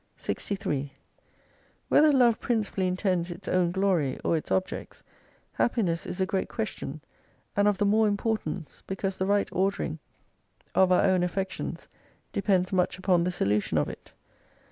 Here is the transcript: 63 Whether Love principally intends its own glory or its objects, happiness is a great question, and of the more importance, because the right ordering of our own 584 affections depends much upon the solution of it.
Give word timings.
63 0.17 0.93
Whether 1.87 2.11
Love 2.11 2.39
principally 2.39 2.87
intends 2.87 3.29
its 3.29 3.47
own 3.47 3.69
glory 3.69 4.17
or 4.23 4.35
its 4.35 4.49
objects, 4.49 5.03
happiness 5.51 6.07
is 6.07 6.19
a 6.19 6.25
great 6.25 6.49
question, 6.49 7.01
and 7.55 7.67
of 7.67 7.77
the 7.77 7.85
more 7.85 8.07
importance, 8.07 8.81
because 8.87 9.19
the 9.19 9.27
right 9.27 9.47
ordering 9.51 9.99
of 10.73 10.91
our 10.91 11.01
own 11.01 11.21
584 11.21 11.25
affections 11.25 11.87
depends 12.31 12.73
much 12.73 12.97
upon 12.97 13.25
the 13.25 13.29
solution 13.31 13.77
of 13.77 13.89
it. 13.89 14.11